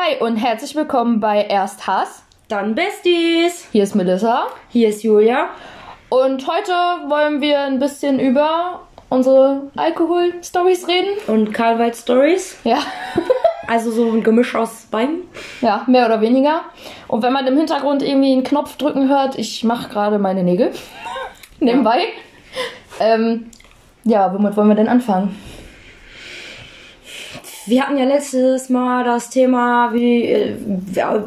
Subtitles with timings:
[0.00, 2.22] Hi und herzlich willkommen bei Erst Hass.
[2.46, 3.66] Dann Besties.
[3.72, 4.46] Hier ist Melissa.
[4.68, 5.48] Hier ist Julia.
[6.08, 6.70] Und heute
[7.08, 11.08] wollen wir ein bisschen über unsere Alkohol-Stories reden.
[11.26, 12.58] Und Karlweit Stories.
[12.62, 12.78] Ja.
[13.66, 15.24] Also so ein Gemisch aus beiden.
[15.60, 16.62] ja, mehr oder weniger.
[17.06, 20.72] Und wenn man im Hintergrund irgendwie einen Knopf drücken hört, ich mache gerade meine Nägel.
[21.60, 22.04] Nebenbei.
[22.98, 23.50] Ähm,
[24.04, 25.36] ja, womit wollen wir denn anfangen?
[27.68, 30.56] Wir hatten ja letztes Mal das Thema, wie äh,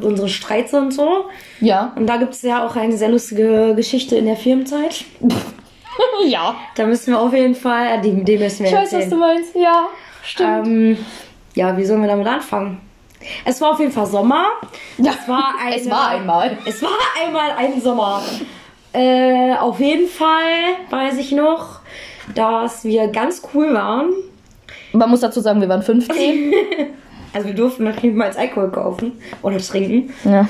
[0.01, 1.25] unsere Streits und so.
[1.59, 1.93] Ja.
[1.95, 5.05] Und da gibt es ja auch eine sehr lustige Geschichte in der Firmenzeit.
[6.25, 6.55] ja.
[6.75, 9.17] Da müssen wir auf jeden Fall, äh, die, die müssen wir Ich weiß, was du
[9.17, 9.55] meinst.
[9.55, 9.83] Ja,
[10.23, 10.67] stimmt.
[10.67, 10.97] Ähm,
[11.53, 12.81] ja, wie sollen wir damit anfangen?
[13.45, 14.45] Es war auf jeden Fall Sommer.
[14.97, 15.11] ja.
[15.11, 16.57] Es war, eine, es war einmal.
[16.65, 16.89] Es war
[17.23, 18.23] einmal ein Sommer.
[18.93, 21.81] Äh, auf jeden Fall weiß ich noch,
[22.33, 24.11] dass wir ganz cool waren.
[24.93, 26.53] Man muss dazu sagen, wir waren 15.
[27.33, 30.13] Also wir durften noch niemals Alkohol kaufen oder trinken.
[30.25, 30.45] ja.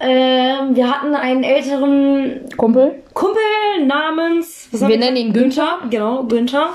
[0.00, 3.02] Ähm, wir hatten einen älteren Kumpel.
[3.12, 3.40] Kumpel
[3.86, 4.68] namens...
[4.72, 5.78] Wir nennen ihn Günther.
[5.90, 6.70] Genau, Günther.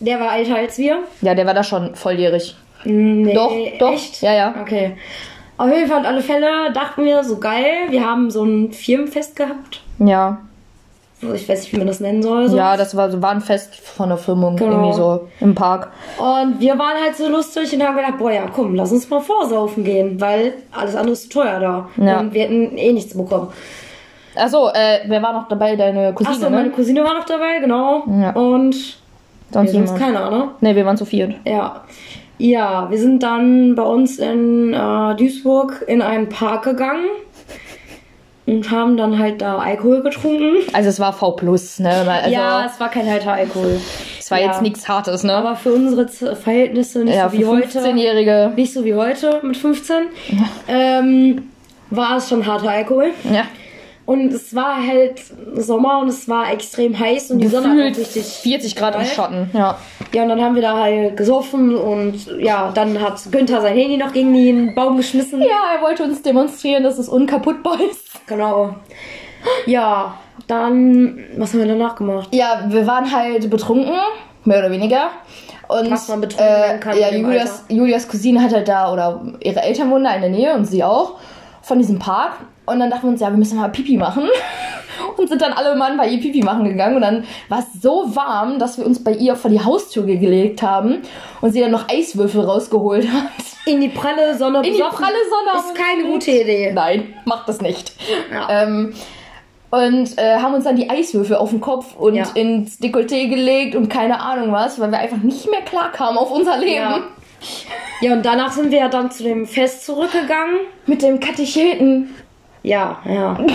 [0.00, 0.98] Der war älter als wir.
[1.22, 2.56] Ja, der war da schon volljährig.
[2.84, 3.92] Nee, Doch, doch.
[3.92, 4.22] Echt?
[4.22, 4.54] Ja, ja.
[4.60, 4.96] Okay.
[5.56, 7.88] Auf jeden Fall, auf alle Fälle dachten wir, so geil.
[7.90, 9.82] Wir haben so ein Firmenfest gehabt.
[9.98, 10.40] Ja.
[11.22, 12.48] Ich weiß nicht, wie man das nennen soll.
[12.48, 12.56] So.
[12.56, 14.72] Ja, das war, war ein Fest von der Firmung, Genau.
[14.72, 15.90] irgendwie so im Park.
[16.18, 19.20] Und wir waren halt so lustig und haben gedacht, boah, ja, komm, lass uns mal
[19.20, 21.88] vorsaufen gehen, weil alles andere ist zu teuer da.
[21.96, 22.20] Ja.
[22.20, 23.48] Und wir hätten eh nichts bekommen.
[24.34, 25.74] Achso, äh, wer war noch dabei?
[25.76, 26.70] Deine Cousine, Achso, meine ne?
[26.70, 28.02] Cousine war noch dabei, genau.
[28.20, 28.32] Ja.
[28.32, 28.98] Und
[29.52, 30.48] Sonst nee, sonst keiner, ne?
[30.60, 31.34] Ne, wir waren zu viert.
[31.46, 31.82] Ja.
[32.38, 37.06] Ja, wir sind dann bei uns in äh, Duisburg in einen Park gegangen
[38.46, 40.58] und haben dann halt da Alkohol getrunken.
[40.72, 41.90] Also es war V plus, ne?
[41.90, 43.80] Also, ja, es war kein harter Alkohol.
[44.18, 44.46] es war ja.
[44.46, 45.34] jetzt nichts Hartes, ne?
[45.34, 47.80] Aber für unsere Verhältnisse nicht ja, so wie heute.
[47.80, 48.52] 15-Jährige.
[48.54, 49.96] Nicht so wie heute mit 15.
[50.68, 51.50] Ähm,
[51.90, 53.10] war es schon harter Alkohol.
[53.32, 53.44] Ja.
[54.06, 55.20] Und es war halt
[55.56, 59.04] Sommer und es war extrem heiß und die Sonne hat richtig 40 Grad im.
[59.04, 59.78] Schatten, ja.
[60.14, 63.96] Ja, und dann haben wir da halt gesoffen und ja, dann hat Günther sein Handy
[63.96, 65.40] noch gegen den Baum geschmissen.
[65.42, 68.05] Ja, er wollte uns demonstrieren, dass es unkaputtbar ist.
[68.26, 68.74] Genau.
[69.66, 70.14] Ja,
[70.46, 72.28] dann, was haben wir danach gemacht?
[72.32, 73.94] Ja, wir waren halt betrunken,
[74.44, 75.10] mehr oder weniger.
[75.68, 79.60] Und Was man betrunken äh, kann ja, Julias, Julias Cousine hat halt da, oder ihre
[79.62, 81.14] Eltern wohnen da in der Nähe und sie auch,
[81.62, 82.32] von diesem Park.
[82.66, 84.24] Und dann dachten wir uns, ja, wir müssen mal Pipi machen.
[85.16, 86.96] Und sind dann alle Mann bei ihr Pipi machen gegangen.
[86.96, 90.62] Und dann war es so warm, dass wir uns bei ihr vor die Haustür gelegt
[90.62, 90.98] haben
[91.40, 93.30] und sie dann noch Eiswürfel rausgeholt hat.
[93.66, 94.98] In die pralle Sonne In die besoffen.
[94.98, 95.64] pralle Sonne.
[95.64, 96.72] Ist keine gute Idee.
[96.74, 97.92] Nein, macht das nicht.
[98.32, 98.48] Ja.
[98.64, 98.94] Ähm,
[99.70, 102.24] und äh, haben uns dann die Eiswürfel auf den Kopf und Ja.
[102.34, 106.30] ins Dekolleté gelegt und keine Ahnung was, weil wir einfach nicht mehr klar kamen auf
[106.30, 106.74] unser Leben.
[106.74, 106.98] Ja.
[108.00, 110.56] Ja, und danach sind wir ja dann zu dem Fest zurückgegangen.
[110.86, 112.14] Mit dem Katecheten.
[112.66, 113.38] Ja, ja.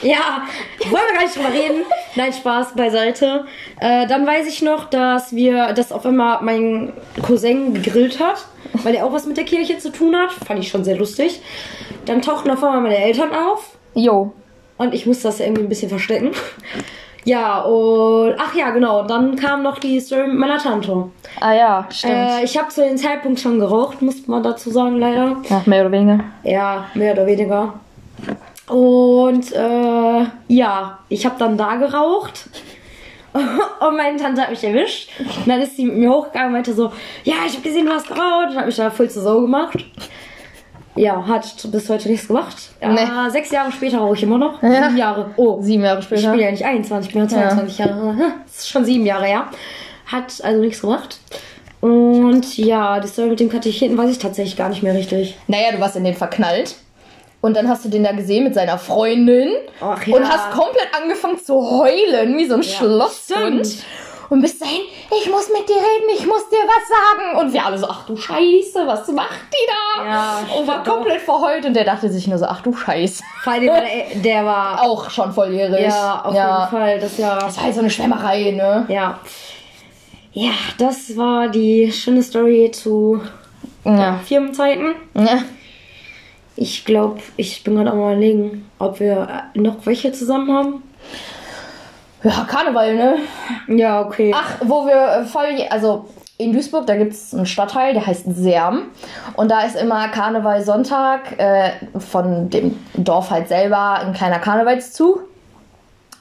[0.00, 0.42] Ja,
[0.90, 1.82] wollen wir gar nicht drüber reden.
[2.14, 3.46] Nein, Spaß beiseite.
[3.80, 8.46] Äh, dann weiß ich noch, dass wir, dass auf einmal mein Cousin gegrillt hat,
[8.84, 10.30] weil er auch was mit der Kirche zu tun hat.
[10.46, 11.40] Fand ich schon sehr lustig.
[12.04, 14.32] Dann tauchten auf einmal meine Eltern auf Jo.
[14.76, 16.30] und ich musste das irgendwie ein bisschen verstecken.
[17.24, 19.02] Ja, und ach ja, genau.
[19.04, 21.10] Dann kam noch die Story mit meiner Tante.
[21.40, 22.14] Ah ja, stimmt.
[22.14, 25.38] Äh, ich habe zu dem Zeitpunkt schon geraucht, muss man dazu sagen, leider.
[25.50, 26.20] ja, mehr oder weniger.
[26.44, 27.74] Ja, mehr oder weniger.
[28.68, 32.48] Und äh, ja, ich habe dann da geraucht.
[33.34, 35.10] Und meine Tante hat mich erwischt.
[35.20, 36.90] Und dann ist sie mit mir hochgegangen und meinte so,
[37.24, 38.50] ja, ich habe gesehen, du hast geraucht.
[38.50, 39.84] Und hat mich da voll zur Sau gemacht.
[40.96, 42.56] Ja, hat bis heute nichts gemacht.
[42.82, 43.30] Ja, Nee.
[43.30, 44.60] Sechs Jahre später rauche ich immer noch.
[44.62, 44.84] Ja.
[44.84, 45.30] Sieben Jahre.
[45.36, 46.32] Oh, Sieben Jahre ich später.
[46.32, 48.16] bin ja nicht 21, ich bin ja 22 Jahre.
[48.44, 49.46] Das ist schon sieben Jahre her.
[50.06, 51.18] Hat also nichts gemacht.
[51.80, 55.36] Und ja, die Story mit dem Katecheten weiß ich tatsächlich gar nicht mehr richtig.
[55.46, 56.74] Naja, du warst in den verknallt.
[57.40, 59.52] Und dann hast du den da gesehen mit seiner Freundin.
[59.80, 60.16] Ach ja.
[60.16, 63.66] Und hast komplett angefangen zu heulen, wie so ein Schlosshund.
[63.66, 63.84] stimmt.
[64.30, 64.82] Und bis dahin,
[65.22, 67.38] ich muss mit dir reden, ich muss dir was sagen.
[67.38, 70.04] Und wir alle so, ach du Scheiße, was macht die da?
[70.04, 70.96] Ja, und war stimmt.
[70.96, 71.64] komplett verheult.
[71.64, 73.22] Und der dachte sich nur so, ach du Scheiße.
[73.42, 73.84] Vor allem, der,
[74.22, 75.80] der war Auch schon volljährig.
[75.86, 76.98] Ja, auf jeden Fall.
[77.00, 77.38] Das ja.
[77.38, 78.84] Das war halt so eine Schwärmerei, ne?
[78.88, 79.18] Ja.
[80.32, 83.22] Ja, das war die schöne Story zu
[83.84, 84.18] Ja.
[84.26, 84.94] Firmenzeiten.
[85.14, 85.38] ja.
[86.60, 90.82] Ich glaube, ich bin gerade am überlegen, ob wir äh, noch welche zusammen haben.
[92.24, 93.14] Ja, Karneval, ne?
[93.68, 94.34] Ja, okay.
[94.34, 98.24] Ach, wo wir äh, voll, also in Duisburg, da gibt es einen Stadtteil, der heißt
[98.34, 98.88] Serm.
[99.36, 105.28] Und da ist immer Karneval Sonntag äh, von dem Dorf halt selber ein kleiner Karnevalszug.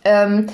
[0.03, 0.47] Ähm,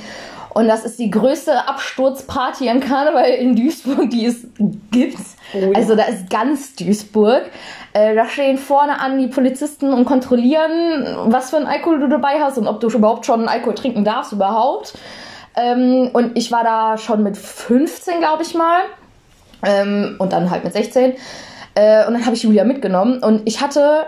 [0.54, 4.46] Und das ist die größte Absturzparty an Karneval in Duisburg, die es
[4.92, 5.18] gibt.
[5.54, 5.72] Oh ja.
[5.76, 7.44] Also da ist ganz Duisburg.
[7.94, 12.40] Äh, da stehen vorne an die Polizisten und kontrollieren, was für einen Alkohol du dabei
[12.40, 14.94] hast und ob du überhaupt schon Alkohol trinken darfst überhaupt.
[15.56, 18.82] Ähm, und ich war da schon mit 15, glaube ich mal.
[19.64, 21.14] Ähm, und dann halt mit 16.
[21.76, 23.24] Äh, und dann habe ich Julia mitgenommen.
[23.24, 24.06] Und ich hatte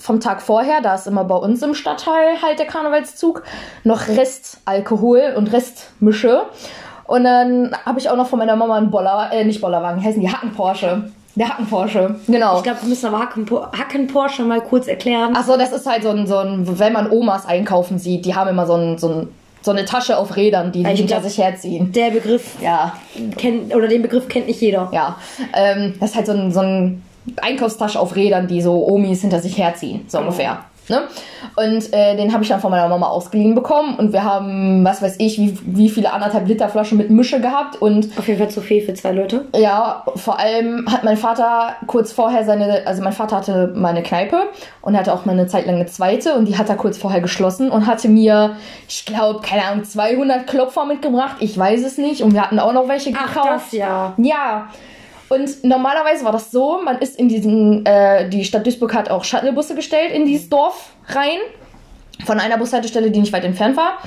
[0.00, 3.42] vom Tag vorher, da ist immer bei uns im Stadtteil halt der Karnevalszug,
[3.84, 6.42] noch Restalkohol und Restmische.
[7.06, 10.20] Und dann habe ich auch noch von meiner Mama einen Boller, äh, nicht Bollerwagen, heißen
[10.20, 11.10] die Hacken Porsche.
[11.36, 12.56] Der Hacken Porsche, genau.
[12.58, 13.46] Ich glaube, wir müssen aber Hacken,
[13.78, 15.36] Hacken Porsche mal kurz erklären.
[15.36, 18.48] Achso, das ist halt so ein, so ein, wenn man Omas einkaufen sieht, die haben
[18.48, 19.28] immer so, ein, so, ein,
[19.62, 21.92] so eine Tasche auf Rädern, die Ich hinter glaub- sich herziehen.
[21.92, 22.94] Der Begriff Ja,
[23.36, 24.88] kennt, oder den Begriff kennt nicht jeder.
[24.92, 25.16] ja.
[25.54, 27.02] Ähm, das ist halt so ein, so ein
[27.40, 30.64] Einkaufstasche auf Rädern, die so Omis hinter sich herziehen, so ungefähr.
[30.90, 31.02] Ne?
[31.54, 35.00] Und äh, den habe ich dann von meiner Mama ausgeliehen bekommen und wir haben, was
[35.00, 38.50] weiß ich, wie, wie viele anderthalb Liter Flaschen mit Mische gehabt und Auf jeden Fall
[38.50, 39.46] zu viel für zwei Leute.
[39.56, 44.02] Ja, vor allem hat mein Vater kurz vorher seine, also mein Vater hatte mal eine
[44.02, 44.48] Kneipe
[44.82, 46.98] und er hatte auch mal eine Zeit lang eine zweite und die hat er kurz
[46.98, 48.56] vorher geschlossen und hatte mir,
[48.88, 52.72] ich glaube, keine Ahnung, 200 Klopfer mitgebracht, ich weiß es nicht und wir hatten auch
[52.72, 53.48] noch welche Ach, gekauft.
[53.48, 54.14] das ja.
[54.16, 54.68] Ja.
[55.30, 59.22] Und normalerweise war das so, man ist in diesen, äh, die Stadt Duisburg hat auch
[59.22, 61.38] Shuttlebusse gestellt in dieses Dorf rein.
[62.26, 63.98] Von einer Bushaltestelle, die nicht weit entfernt war.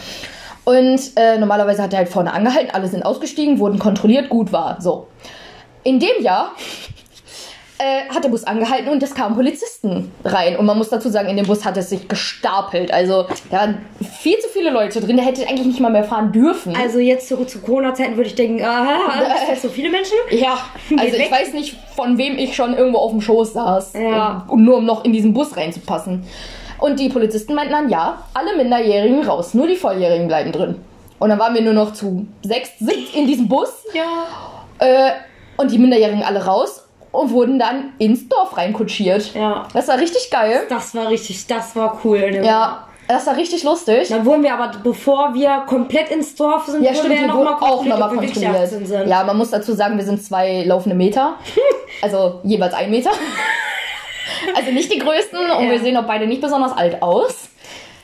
[0.65, 4.81] Und äh, normalerweise hat er halt vorne angehalten, alle sind ausgestiegen, wurden kontrolliert, gut war.
[4.81, 5.07] So.
[5.85, 6.51] In dem Jahr
[7.79, 10.57] äh, hat der Bus angehalten und es kamen Polizisten rein.
[10.57, 12.93] Und man muss dazu sagen, in dem Bus hat es sich gestapelt.
[12.93, 13.85] Also da waren
[14.19, 16.75] viel zu viele Leute drin, der hätte eigentlich nicht mal mehr fahren dürfen.
[16.75, 20.13] Also jetzt zu, zu Corona-Zeiten würde ich denken, aha, das sind so viele Menschen.
[20.31, 20.57] Ja,
[20.97, 23.93] also ich weiß nicht, von wem ich schon irgendwo auf dem Schoß saß.
[23.93, 24.45] Ja.
[24.47, 26.25] Und nur um noch in diesen Bus reinzupassen.
[26.79, 30.75] Und die Polizisten meinten dann, ja, alle Minderjährigen raus, nur die Volljährigen bleiben drin.
[31.19, 33.69] Und dann waren wir nur noch zu sechs sitzt in diesem Bus.
[33.93, 34.25] Ja.
[34.79, 35.11] Äh,
[35.55, 36.82] und die Minderjährigen alle raus
[37.13, 39.33] und wurden dann ins Dorf reinkutschiert.
[39.33, 39.65] Ja.
[39.74, 40.63] Das war richtig geil.
[40.68, 42.19] Das war richtig, das war cool.
[42.31, 42.45] Ne?
[42.45, 44.10] Ja, das war richtig lustig.
[44.10, 47.44] Dann wurden wir aber, bevor wir komplett ins Dorf sind, Ja, wurden stimmt, wir noch
[47.44, 48.56] mal auch nochmal kontrolliert.
[48.56, 49.07] 18 sind.
[49.07, 51.36] Ja, man muss dazu sagen, wir sind zwei laufende Meter.
[52.01, 53.12] Also jeweils ein Meter.
[54.56, 55.71] Also nicht die größten und Ja.
[55.71, 57.50] wir sehen auch beide nicht besonders alt aus.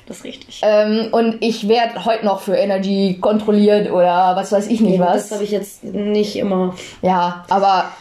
[0.07, 0.61] Das ist richtig.
[0.63, 5.07] Ähm, und ich werde heute noch für Energy kontrolliert oder was weiß ich nicht Ja,
[5.07, 5.23] was.
[5.23, 6.75] Das habe ich jetzt nicht immer.
[7.01, 7.91] ja, aber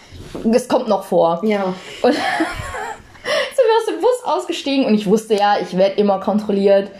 [0.53, 1.41] es kommt noch vor.
[1.45, 1.65] Ja.
[2.03, 2.23] Und sind
[3.67, 6.91] wir aus dem Bus ausgestiegen und ich wusste ja, ich werde immer kontrolliert.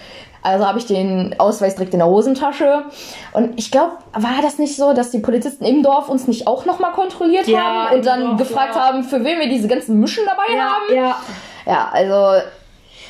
[0.41, 2.85] Also habe ich den Ausweis direkt in der Hosentasche.
[3.33, 6.65] Und ich glaube, war das nicht so, dass die Polizisten im Dorf uns nicht auch
[6.65, 8.87] nochmal kontrolliert Ja, haben und dann Dorf, gefragt ja.
[8.87, 10.95] haben, für wen wir diese ganzen Mischen dabei Ja, haben?
[10.95, 11.17] ja.
[11.67, 12.41] Ja, also,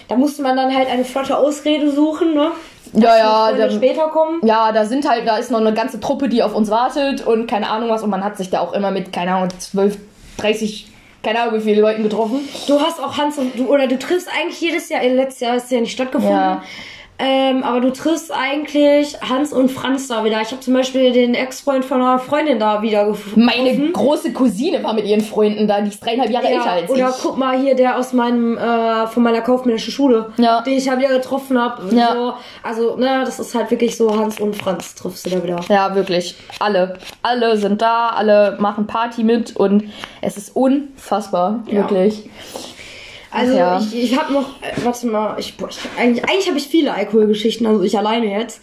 [0.09, 2.50] Da musste man dann halt eine flotte Ausrede suchen, ne?
[2.93, 4.40] Ja, ja, da, später kommen.
[4.44, 7.46] ja, da sind halt, da ist noch eine ganze Truppe, die auf uns wartet und
[7.46, 8.02] keine Ahnung was.
[8.02, 9.99] Und man hat sich da auch immer mit, keine Ahnung, 12,
[10.38, 10.90] 30,
[11.23, 12.40] keine Ahnung wie viele Leuten getroffen.
[12.67, 15.70] Du hast auch Hans und du, oder du triffst eigentlich jedes Jahr, letztes Jahr ist
[15.70, 16.37] ja nicht stattgefunden.
[16.37, 16.62] Ja.
[17.20, 20.41] Ähm, aber du triffst eigentlich Hans und Franz da wieder.
[20.41, 23.44] Ich habe zum Beispiel den Ex-Freund von einer Freundin da wieder gefunden.
[23.44, 26.91] Meine große Cousine war mit ihren Freunden da, die ist dreieinhalb Jahre älter Ja, als
[26.91, 27.17] oder ich.
[27.20, 30.61] guck mal hier, der aus meinem, äh, von meiner kaufmännischen Schule, Ja.
[30.61, 31.93] den ich ja wieder getroffen habe.
[31.93, 32.12] Ja.
[32.12, 32.35] So.
[32.62, 35.61] Also, ne, das ist halt wirklich so, Hans und Franz triffst du da wieder.
[35.69, 36.37] Ja, wirklich.
[36.61, 36.99] Alle.
[37.23, 39.85] Alle sind da, alle machen Party mit und
[40.20, 41.65] es ist unfassbar.
[41.67, 41.79] Ja.
[41.79, 42.31] Wirklich.
[43.31, 43.79] Also ja.
[43.79, 46.93] ich, ich habe noch, äh, warte mal, ich, boah, ich eigentlich, eigentlich habe ich viele
[46.93, 48.61] Alkoholgeschichten, also ich alleine jetzt.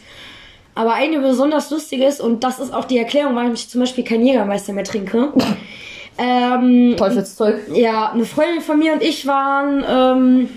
[0.73, 4.03] Aber eine besonders lustige ist, und das ist auch die Erklärung, warum ich zum Beispiel
[4.03, 5.31] keinen Jägermeister mehr trinke.
[6.17, 7.61] ähm, Teufelszeug.
[7.73, 10.49] ja, eine Freundin von mir und ich waren, ähm,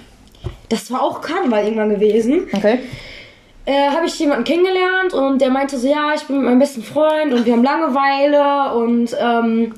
[0.69, 2.49] das war auch Karneval irgendwann gewesen.
[2.53, 2.81] Okay.
[3.65, 6.83] äh, habe ich jemanden kennengelernt und der meinte so, ja, ich bin mit meinem besten
[6.83, 9.75] Freund und wir haben Langeweile und ähm,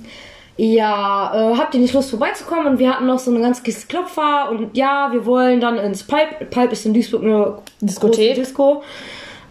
[0.66, 2.66] ja, äh, habt ihr nicht Lust vorbeizukommen?
[2.66, 6.02] Und wir hatten noch so eine ganze Kiste Klopfer und ja, wir wollen dann ins
[6.02, 6.44] Pipe.
[6.50, 8.34] Pipe ist in Duisburg eine Diskothek.
[8.34, 8.82] Disco.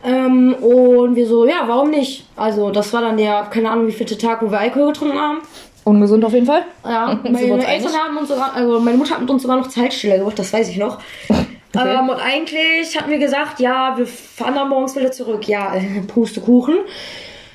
[0.04, 2.26] Ähm, und wir so, ja, warum nicht?
[2.36, 5.40] Also, das war dann der, keine Ahnung, wie vierte Tag, wo wir Alkohol getrunken haben.
[5.84, 6.64] Ungesund auf jeden Fall.
[6.86, 10.20] Ja, meine Eltern haben uns sogar, also meine Mutter hat mit uns sogar noch Zeitstelle
[10.20, 11.00] gemacht, das weiß ich noch.
[11.72, 11.98] Okay.
[12.00, 15.48] Ähm, und eigentlich hatten wir gesagt, ja, wir fahren dann morgens wieder zurück.
[15.48, 15.76] Ja,
[16.08, 16.80] Pustekuchen.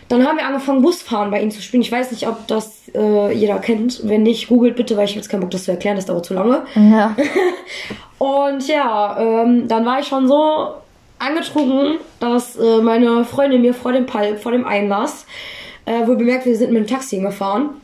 [0.08, 1.82] Dann haben wir angefangen, Busfahren bei ihnen zu spielen.
[1.82, 4.06] Ich weiß nicht, ob das äh, jeder kennt.
[4.06, 6.34] Wenn nicht, googelt bitte, weil ich jetzt keinen Bock, das zu erklären, das dauert zu
[6.34, 6.62] lange.
[6.74, 7.16] Ja.
[8.18, 10.74] Und ja, ähm, dann war ich schon so
[11.18, 15.26] angetrunken, dass äh, meine Freundin mir vor dem Palp, vor dem Einlass,
[15.86, 17.80] äh, wohl bemerkt, wir sind mit dem Taxi gefahren,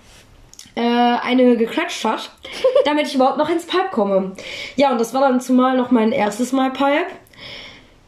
[0.75, 2.31] äh, eine geklatscht hat,
[2.85, 4.33] damit ich überhaupt noch ins Pipe komme.
[4.77, 7.07] Ja, und das war dann zumal noch mein erstes Mal Pipe.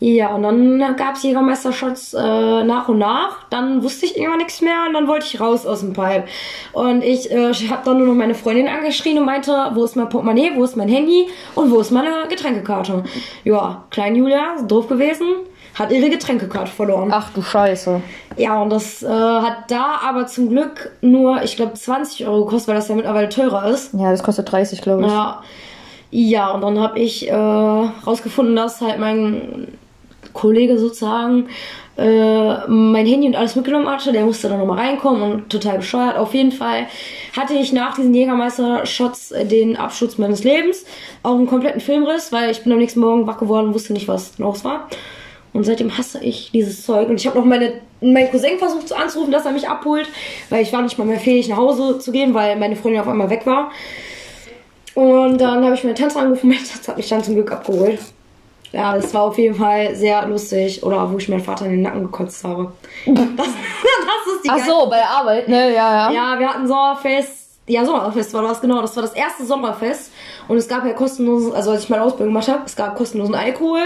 [0.03, 3.45] Ja, und dann gab es Jägermeistershots äh, nach und nach.
[3.51, 6.25] Dann wusste ich irgendwann nichts mehr und dann wollte ich raus aus dem Pipe.
[6.73, 10.09] Und ich äh, habe dann nur noch meine Freundin angeschrien und meinte, wo ist mein
[10.09, 13.05] Portemonnaie, wo ist mein Handy und wo ist meine Getränkekarte.
[13.45, 15.29] Ja, Klein Julia, doof gewesen,
[15.79, 17.11] hat ihre Getränkekarte verloren.
[17.13, 18.01] Ach du Scheiße.
[18.37, 22.71] Ja, und das äh, hat da aber zum Glück nur, ich glaube, 20 Euro gekostet,
[22.71, 23.95] weil das ja mittlerweile teurer ist.
[23.95, 25.09] Ja, das kostet 30, glaube ich.
[25.09, 25.45] Ja.
[26.15, 29.69] Ja, und dann habe ich äh, rausgefunden, dass halt mein
[30.33, 31.49] Kollege sozusagen
[31.97, 34.13] äh, mein Handy und alles mitgenommen hatte.
[34.13, 36.17] Der musste dann nochmal reinkommen und total bescheuert.
[36.17, 36.87] Auf jeden Fall
[37.37, 40.85] hatte ich nach diesen Jägermeister-Shots den Absturz meines Lebens.
[41.23, 44.09] Auch einen kompletten Filmriss, weil ich bin am nächsten Morgen wach geworden und wusste nicht,
[44.09, 44.89] was los war.
[45.53, 47.09] Und seitdem hasse ich dieses Zeug.
[47.09, 50.09] Und ich habe noch meine, meinen Cousin versucht anzurufen, dass er mich abholt,
[50.49, 53.09] weil ich war nicht mal mehr fähig, nach Hause zu gehen, weil meine Freundin auf
[53.09, 53.71] einmal weg war.
[54.95, 57.99] Und dann habe ich meine Tante angerufen, meine Tante hat mich dann zum Glück abgeholt.
[58.73, 60.83] Ja, das war auf jeden Fall sehr lustig.
[60.83, 62.73] Oder wo ich meinen Vater in den Nacken gekotzt habe.
[63.07, 65.75] Das, das ist die Ach so, bei der Arbeit, ne?
[65.75, 66.11] Ja, ja.
[66.11, 67.51] Ja, wir hatten Sommerfest.
[67.67, 68.81] Ja, Sommerfest war das, genau.
[68.81, 70.13] Das war das erste Sommerfest.
[70.49, 73.35] Und es gab ja kostenlosen, also als ich meine Ausbildung gemacht habe, es gab kostenlosen
[73.35, 73.83] Alkohol.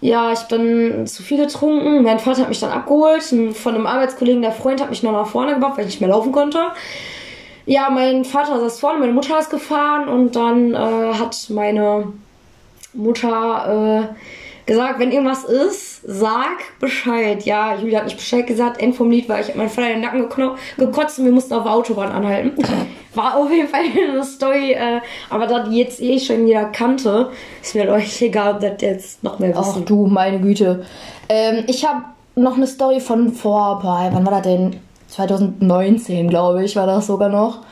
[0.00, 2.02] Ja, ich habe dann zu viel getrunken.
[2.02, 3.22] Mein Vater hat mich dann abgeholt.
[3.22, 6.10] Von einem Arbeitskollegen, der Freund, hat mich noch nach vorne gebracht, weil ich nicht mehr
[6.10, 6.58] laufen konnte.
[7.66, 12.12] Ja, mein Vater saß vorne, meine Mutter ist gefahren und dann äh, hat meine
[12.92, 14.14] Mutter äh,
[14.66, 17.42] gesagt, wenn irgendwas ist, sag Bescheid.
[17.44, 20.00] Ja, Julia hat nicht Bescheid gesagt, End vom Lied war ich hab meinen Vater in
[20.00, 22.52] den Nacken gekotzt und wir mussten auf der Autobahn anhalten.
[23.14, 27.30] War auf jeden Fall eine Story, äh, aber da die jetzt eh schon jeder kannte,
[27.60, 29.84] ist mir euch egal, ob das jetzt noch mehr Ach wissen.
[29.84, 30.86] du, meine Güte.
[31.28, 32.04] Ähm, ich habe
[32.36, 34.76] noch eine Story von vor, boah, wann war das denn?
[35.08, 37.62] 2019, glaube ich, war das sogar noch.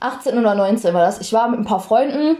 [0.00, 1.20] 18 oder 19 war das.
[1.20, 2.36] Ich war mit ein paar Freunden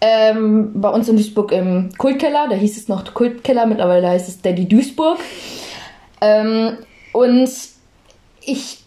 [0.00, 2.48] ähm, bei uns in Duisburg im Kultkeller.
[2.48, 5.18] Da hieß es noch Kultkeller, mittlerweile heißt es Daddy Duisburg.
[6.20, 6.78] Ähm,
[7.12, 7.50] und
[8.40, 8.78] ich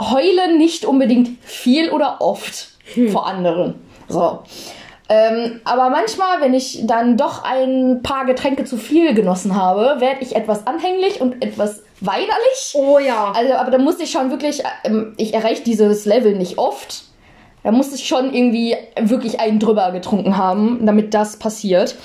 [0.00, 2.70] heule nicht unbedingt viel oder oft
[3.10, 3.74] vor anderen.
[4.08, 4.40] So.
[5.08, 10.22] Ähm, aber manchmal, wenn ich dann doch ein paar Getränke zu viel genossen habe, werde
[10.22, 12.72] ich etwas anhänglich und etwas weinerlich.
[12.74, 13.32] Oh ja.
[13.34, 17.04] Also, aber da muss ich schon wirklich, ähm, ich erreiche dieses Level nicht oft.
[17.62, 21.96] Da muss ich schon irgendwie wirklich einen drüber getrunken haben, damit das passiert.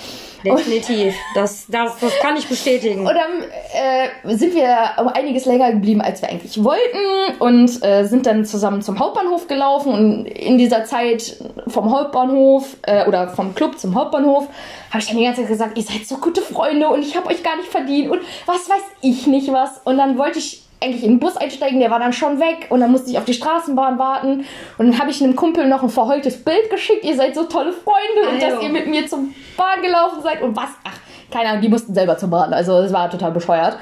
[0.44, 1.16] Definitiv.
[1.36, 3.02] Das, das, das kann ich bestätigen.
[3.02, 8.06] Und dann äh, sind wir um einiges länger geblieben, als wir eigentlich wollten und äh,
[8.06, 9.94] sind dann zusammen zum Hauptbahnhof gelaufen.
[9.94, 11.38] Und in dieser Zeit
[11.68, 14.48] vom Hauptbahnhof äh, oder vom Club zum Hauptbahnhof
[14.90, 17.28] habe ich dann die ganze Zeit gesagt, ihr seid so gute Freunde und ich habe
[17.28, 19.82] euch gar nicht verdient und was weiß ich nicht was.
[19.84, 22.80] Und dann wollte ich eigentlich in den Bus einsteigen, der war dann schon weg und
[22.82, 24.46] dann musste ich auf die Straßenbahn warten
[24.78, 27.74] und dann habe ich einem Kumpel noch ein verheultes Bild geschickt, ihr seid so tolle
[27.74, 30.98] Freunde und dass ihr mit mir zum Bahn gelaufen seid und was, ach,
[31.32, 33.78] keine Ahnung, die mussten selber zur Bahn, also es war total bescheuert.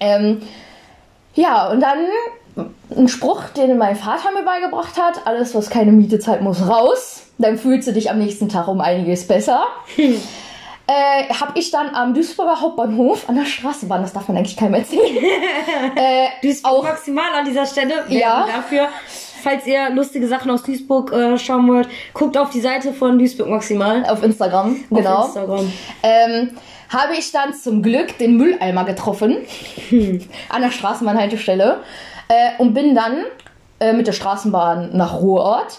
[0.00, 0.40] Ähm,
[1.34, 2.06] ja, und dann
[2.96, 7.26] ein Spruch, den mein Vater mir beigebracht hat, alles, was keine Miete zahlt, muss raus,
[7.38, 9.66] dann fühlst du dich am nächsten Tag um einiges besser.
[10.90, 14.74] Äh, habe ich dann am Duisburger Hauptbahnhof an der Straßenbahn, das darf man eigentlich keinem
[14.74, 15.18] erzählen,
[15.94, 18.06] äh, Duisburg auch maximal an dieser Stelle.
[18.08, 18.44] Ja.
[18.52, 18.88] Dafür,
[19.40, 23.48] falls ihr lustige Sachen aus Duisburg äh, schauen wollt, guckt auf die Seite von Duisburg
[23.48, 24.04] maximal.
[24.06, 25.14] auf Instagram, genau.
[25.14, 25.72] Auf Instagram.
[26.02, 26.50] ähm,
[26.88, 29.36] habe ich dann zum Glück den Mülleimer getroffen
[30.48, 31.84] an der Straßenbahnhaltestelle
[32.26, 33.26] äh, und bin dann
[33.78, 35.78] äh, mit der Straßenbahn nach Ruhrort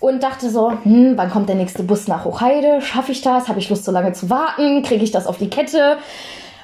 [0.00, 2.80] und dachte so, hm, wann kommt der nächste Bus nach Hochheide?
[2.82, 3.48] Schaffe ich das?
[3.48, 4.82] Habe ich Lust, so lange zu warten?
[4.82, 5.98] Kriege ich das auf die Kette?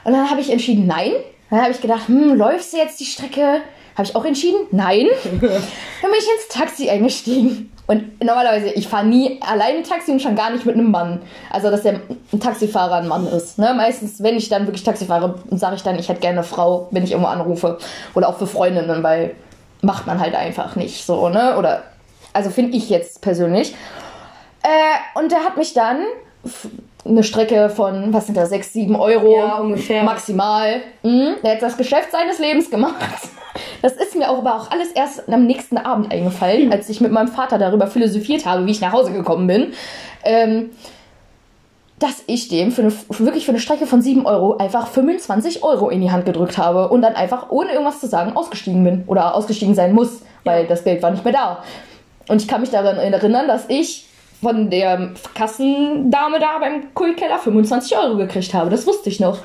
[0.05, 1.13] Und dann habe ich entschieden, nein.
[1.51, 3.61] Dann habe ich gedacht, hm, läufst du jetzt die Strecke?
[3.97, 5.07] Habe ich auch entschieden, nein.
[5.25, 5.51] Dann bin
[6.19, 7.71] ich ins Taxi eingestiegen.
[7.87, 11.23] Und normalerweise, ich fahre nie alleine Taxi und schon gar nicht mit einem Mann.
[11.51, 12.01] Also, dass der
[12.33, 13.59] ein Taxifahrer ein Mann ist.
[13.59, 13.75] Ne?
[13.77, 16.87] Meistens, wenn ich dann wirklich Taxi fahre, sage ich dann, ich hätte gerne eine Frau,
[16.93, 17.79] wenn ich irgendwo anrufe.
[18.15, 19.35] Oder auch für Freundinnen, weil
[19.83, 21.57] macht man halt einfach nicht so, ne?
[21.59, 21.83] Oder,
[22.33, 23.75] also finde ich jetzt persönlich.
[24.63, 26.03] Äh, und der hat mich dann
[27.05, 30.03] eine Strecke von, was sind das, 6, 7 Euro Ja, ungefähr.
[30.03, 30.83] maximal.
[31.03, 31.37] Mhm.
[31.43, 32.95] Der hat das Geschäft seines Lebens gemacht.
[33.83, 37.11] Das ist mir auch aber auch alles erst am nächsten Abend eingefallen, als ich mit
[37.13, 39.73] meinem Vater darüber philosophiert habe, wie ich nach Hause gekommen bin.
[40.23, 40.71] Ähm,
[41.99, 45.91] dass ich dem für eine, wirklich für eine Strecke von 7 Euro einfach 25 Euro
[45.91, 49.35] in die Hand gedrückt habe und dann einfach ohne irgendwas zu sagen ausgestiegen bin oder
[49.35, 51.63] ausgestiegen sein muss, weil das Geld war nicht mehr da.
[52.31, 54.07] Und ich kann mich daran erinnern, dass ich
[54.41, 58.71] von der Kassendame da beim Kultkeller 25 Euro gekriegt habe.
[58.71, 59.39] Das wusste ich noch.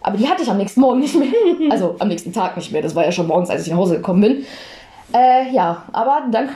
[0.00, 1.28] Aber die hatte ich am nächsten Morgen nicht mehr.
[1.70, 2.82] Also am nächsten Tag nicht mehr.
[2.82, 4.46] Das war ja schon morgens, als ich nach Hause gekommen bin.
[5.14, 6.50] Äh, ja, aber dank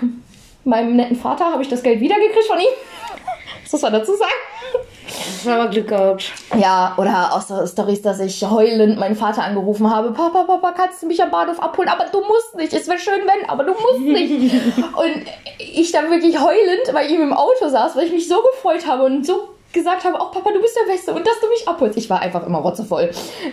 [0.65, 2.65] meinem netten Vater habe ich das Geld wiedergekriegt von ihm.
[3.63, 4.33] Das muss man dazu sagen.
[5.17, 6.33] Das war aber Glück gehabt.
[6.59, 10.13] Ja, oder auch so Stories, dass ich heulend meinen Vater angerufen habe.
[10.13, 11.89] Papa, Papa, kannst du mich am Bahnhof abholen?
[11.89, 12.73] Aber du musst nicht.
[12.73, 14.31] Es wäre schön, wenn, aber du musst nicht.
[14.77, 15.25] und
[15.59, 19.05] ich dann wirklich heulend bei ihm im Auto saß, weil ich mich so gefreut habe
[19.05, 21.97] und so gesagt habe, auch Papa, du bist der Beste und dass du mich abholst.
[21.97, 23.11] Ich war einfach immer rotzevoll.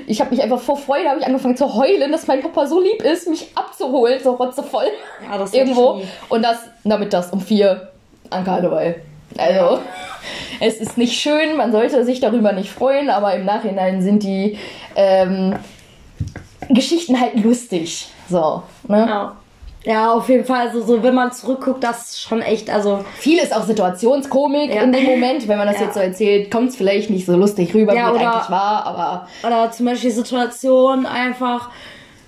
[0.08, 2.82] Ich habe mich einfach vor Freude habe ich angefangen zu heulen, dass mein Papa so
[2.82, 4.88] lieb ist, mich abzuholen, so rotzevoll.
[5.30, 6.02] Ja, das Irgendwo.
[6.30, 7.92] Und das, damit das um vier
[8.30, 8.96] an Karneval.
[9.38, 9.80] Also,
[10.60, 14.58] es ist nicht schön, man sollte sich darüber nicht freuen, aber im Nachhinein sind die
[14.96, 15.56] ähm,
[16.70, 18.08] Geschichten halt lustig.
[18.30, 19.06] So, ne?
[19.08, 19.36] Ja.
[19.84, 20.68] Ja, auf jeden Fall.
[20.68, 23.06] Also, so, wenn man zurückguckt, das ist schon echt, also.
[23.20, 24.82] Viel ist auch Situationskomik Ja.
[24.82, 25.48] in dem Moment.
[25.48, 25.84] Wenn man das Ja.
[25.86, 28.86] jetzt so erzählt, kommt es vielleicht nicht so lustig rüber, Ja, wie es eigentlich war,
[28.86, 31.70] aber Oder zum Beispiel Situation einfach.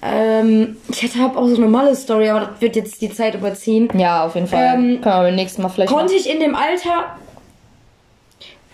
[0.02, 3.90] Ähm, ich hätte hab auch so eine Malle-Story, aber das wird jetzt die Zeit überziehen.
[3.98, 4.76] ja, auf jeden Fall.
[4.76, 7.18] Ähm, Können wir beim nächsten Mal vielleicht Konnte ich in dem Alter.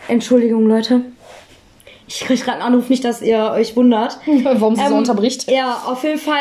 [0.07, 1.01] Entschuldigung, Leute.
[2.07, 4.19] Ich krieg gerade einen Anruf, nicht, dass ihr euch wundert.
[4.43, 5.49] warum sie so Ähm, unterbricht.
[5.49, 6.35] Ja, auf jeden Fall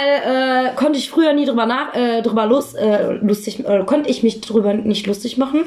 [0.73, 4.23] äh, konnte ich früher nie drüber nach, äh, drüber lust, äh, lustig, äh, konnte ich
[4.23, 5.65] mich drüber nicht lustig machen.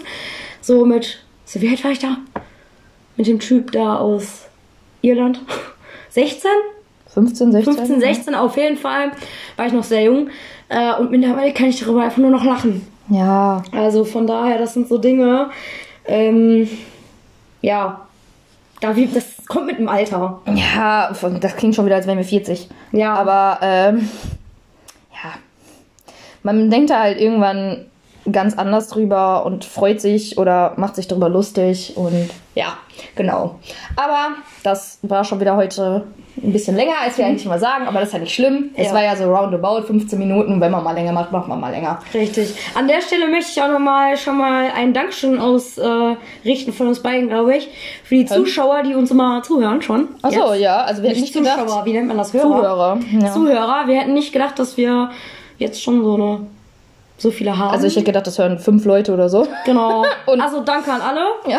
[0.61, 2.17] So mit, so wie alt war ich da?
[3.15, 4.45] Mit dem Typ da aus
[5.01, 5.39] Irland.
[6.11, 6.51] 16?
[7.17, 7.73] 15, 16?
[7.73, 9.11] 15, 16 auf jeden Fall.
[9.55, 10.29] War ich noch sehr jung.
[10.69, 12.85] Äh, und mittlerweile kann ich darüber einfach nur noch lachen.
[13.09, 13.63] Ja.
[13.71, 15.49] Also von daher, das sind so Dinge,
[16.05, 16.69] ähm,
[17.61, 18.01] ja,
[18.79, 20.41] das kommt mit dem Alter.
[20.53, 22.69] Ja, das klingt schon wieder, als wären wir 40.
[22.91, 23.15] Ja.
[23.15, 24.07] Aber, ähm,
[25.11, 25.33] ja.
[26.43, 27.87] Man denkt da halt irgendwann
[28.31, 32.77] ganz anders drüber und freut sich oder macht sich darüber lustig und ja,
[33.15, 33.59] genau.
[33.95, 34.29] Aber
[34.63, 36.03] das war schon wieder heute
[36.43, 38.69] ein bisschen länger, als wir eigentlich mal sagen, aber das ist ja nicht schlimm.
[38.75, 38.93] Es Ja.
[38.93, 40.61] war ja so roundabout 15 Minuten.
[40.61, 41.99] Wenn man mal länger macht, macht man mal länger.
[42.13, 42.53] Richtig.
[42.75, 47.29] An der Stelle möchte ich auch nochmal schon mal ein Dankeschön ausrichten von uns beiden,
[47.29, 47.69] glaube ich,
[48.03, 50.09] für die Zuschauer, die uns immer zuhören schon.
[50.21, 51.67] Achso, ja, also wir hätten Nicht nicht gedacht.
[51.67, 52.33] Zuschauer, wie nennt man das?
[52.33, 52.43] Hörer?
[52.45, 52.99] Zuhörer.
[53.19, 53.33] Ja.
[53.33, 53.83] Zuhörer.
[53.87, 55.09] Wir hätten nicht gedacht, dass wir
[55.57, 56.39] jetzt schon so eine
[57.19, 57.71] so viele haben.
[57.71, 59.47] Also ich hätte gedacht, das hören fünf Leute oder so.
[59.65, 60.05] genau.
[60.27, 61.21] Und- also danke an alle.
[61.47, 61.57] Ja.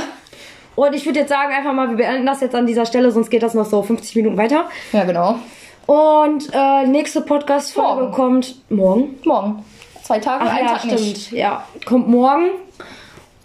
[0.79, 3.31] Und ich würde jetzt sagen, einfach mal, wir beenden das jetzt an dieser Stelle, sonst
[3.31, 4.67] geht das noch so 50 Minuten weiter.
[4.93, 5.35] Ja, genau.
[5.87, 8.13] Und äh, nächste Podcast-Folge Morgen.
[8.13, 9.19] kommt morgen.
[9.25, 9.65] Morgen.
[10.05, 11.01] Zwei Tage, Ach ein ja, Tag stimmt.
[11.01, 11.33] nicht.
[11.33, 12.51] Ja, kommt morgen.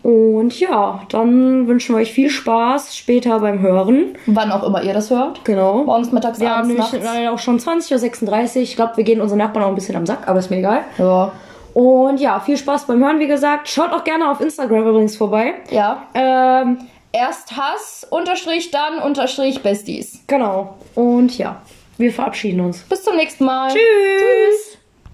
[0.04, 4.16] Und ja, dann wünschen wir euch viel Spaß später beim Hören.
[4.28, 5.44] Wann auch immer ihr das hört.
[5.44, 5.86] Genau.
[5.86, 7.16] Morgens, mittags, Wir haben abends, nämlich nachts.
[7.16, 8.62] leider auch schon 20.36 Uhr.
[8.62, 10.82] Ich glaube, wir gehen unseren Nachbarn auch ein bisschen am Sack, aber ist mir egal.
[11.00, 11.32] Ja.
[11.74, 13.70] Und ja, viel Spaß beim Hören, wie gesagt.
[13.70, 15.56] Schaut auch gerne auf Instagram übrigens vorbei.
[15.72, 16.04] Ja.
[16.14, 16.78] Ähm,
[17.16, 20.20] Erst Hass, Unterstrich, dann Unterstrich Besties.
[20.26, 20.78] genau.
[20.96, 21.62] Und ja,
[22.00, 22.80] wir verabschieden uns.
[22.80, 23.70] Bis zum nächsten Mal.
[23.72, 24.73] Tschüss.